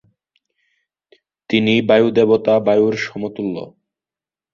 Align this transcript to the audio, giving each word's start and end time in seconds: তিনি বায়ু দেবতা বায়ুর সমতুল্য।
তিনি 1.49 1.73
বায়ু 1.81 2.07
দেবতা 2.17 2.53
বায়ুর 2.59 2.95
সমতুল্য। 3.05 3.55